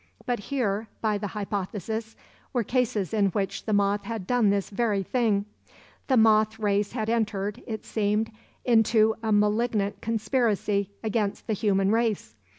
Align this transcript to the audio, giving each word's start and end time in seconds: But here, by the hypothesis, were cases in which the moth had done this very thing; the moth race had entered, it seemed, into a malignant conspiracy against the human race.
But 0.25 0.39
here, 0.39 0.87
by 0.99 1.19
the 1.19 1.27
hypothesis, 1.27 2.15
were 2.53 2.63
cases 2.63 3.13
in 3.13 3.27
which 3.33 3.65
the 3.65 3.71
moth 3.71 4.01
had 4.05 4.25
done 4.25 4.49
this 4.49 4.71
very 4.71 5.03
thing; 5.03 5.45
the 6.07 6.17
moth 6.17 6.57
race 6.57 6.93
had 6.93 7.07
entered, 7.07 7.61
it 7.67 7.85
seemed, 7.85 8.31
into 8.65 9.13
a 9.21 9.31
malignant 9.31 10.01
conspiracy 10.01 10.89
against 11.03 11.45
the 11.45 11.53
human 11.53 11.91
race. 11.91 12.35